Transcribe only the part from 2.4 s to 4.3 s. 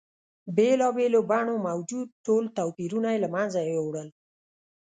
توپیرونه یې له منځه یوړل.